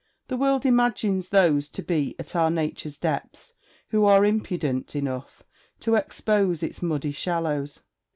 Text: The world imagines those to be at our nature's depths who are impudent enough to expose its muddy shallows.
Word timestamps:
The 0.29 0.35
world 0.37 0.65
imagines 0.65 1.29
those 1.29 1.69
to 1.69 1.83
be 1.83 2.15
at 2.17 2.35
our 2.35 2.49
nature's 2.49 2.97
depths 2.97 3.53
who 3.89 4.03
are 4.05 4.25
impudent 4.25 4.95
enough 4.95 5.43
to 5.81 5.93
expose 5.93 6.63
its 6.63 6.81
muddy 6.81 7.11
shallows. 7.11 7.81